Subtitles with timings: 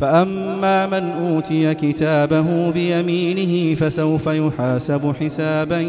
[0.00, 5.80] فأما من أوتي كتابه بيمينه فسوف يحاسب حسابا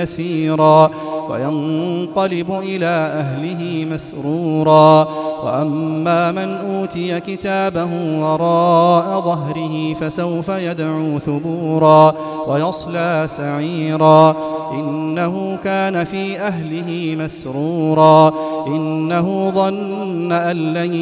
[0.00, 0.90] يسيرا
[1.30, 5.08] وينقلب إلى أهله مسرورا
[5.44, 12.14] وأما من أوتي كتابه وراء ظهره فسوف يدعو ثبورا
[12.46, 14.36] ويصلى سعيرا.
[14.72, 18.32] إنه كان في أهله مسرورا.
[18.66, 20.94] إنه ظن أن لن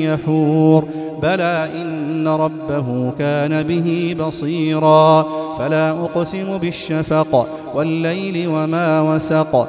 [0.00, 0.84] يحور.
[1.22, 5.26] بلى إن ربه كان به بصيرا.
[5.58, 9.68] فلا أقسم بالشفق والليل وما وسق.